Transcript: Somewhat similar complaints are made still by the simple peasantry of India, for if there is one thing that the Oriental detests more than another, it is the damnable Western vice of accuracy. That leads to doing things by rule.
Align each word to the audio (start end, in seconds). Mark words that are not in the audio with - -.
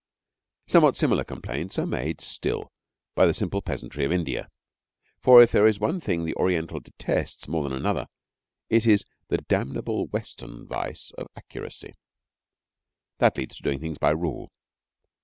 Somewhat 0.65 0.97
similar 0.97 1.23
complaints 1.23 1.77
are 1.77 1.85
made 1.85 2.21
still 2.21 2.71
by 3.13 3.27
the 3.27 3.35
simple 3.35 3.61
peasantry 3.61 4.03
of 4.03 4.11
India, 4.11 4.49
for 5.21 5.43
if 5.43 5.51
there 5.51 5.67
is 5.67 5.79
one 5.79 5.99
thing 5.99 6.21
that 6.21 6.25
the 6.33 6.39
Oriental 6.39 6.79
detests 6.79 7.47
more 7.47 7.61
than 7.61 7.73
another, 7.73 8.07
it 8.67 8.87
is 8.87 9.05
the 9.27 9.37
damnable 9.37 10.07
Western 10.07 10.65
vice 10.67 11.11
of 11.19 11.27
accuracy. 11.37 11.93
That 13.19 13.37
leads 13.37 13.57
to 13.57 13.61
doing 13.61 13.79
things 13.79 13.99
by 13.99 14.09
rule. 14.09 14.49